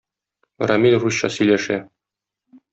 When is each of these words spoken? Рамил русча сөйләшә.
Рамил 0.71 0.97
русча 1.05 1.31
сөйләшә. 1.37 1.81